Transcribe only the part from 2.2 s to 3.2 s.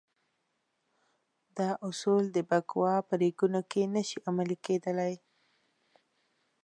د بکواه په